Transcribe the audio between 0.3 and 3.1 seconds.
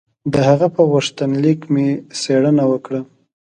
د هغه په غوښتنلیک مې څېړنه وکړه.